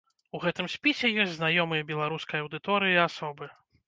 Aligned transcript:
У 0.37 0.39
гэтым 0.45 0.69
спісе 0.75 1.11
ёсць 1.23 1.35
знаёмыя 1.35 1.87
беларускай 1.91 2.43
аўдыторыі 2.45 2.97
асобы. 3.05 3.51